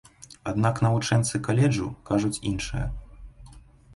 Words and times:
Аднак 0.51 0.79
навучэнцы 0.85 1.41
каледжу 1.47 1.87
кажуць 2.09 2.41
іншае. 2.53 2.87